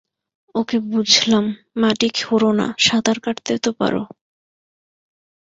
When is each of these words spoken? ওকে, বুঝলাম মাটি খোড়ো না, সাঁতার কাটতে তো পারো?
ওকে, 0.55 0.77
বুঝলাম 0.91 1.45
মাটি 1.81 2.07
খোড়ো 2.19 2.51
না, 2.59 2.67
সাঁতার 2.79 3.17
কাটতে 3.19 3.53
তো 3.63 3.69
পারো? 3.79 4.03